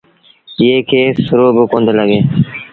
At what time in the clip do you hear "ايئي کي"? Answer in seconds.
0.61-1.01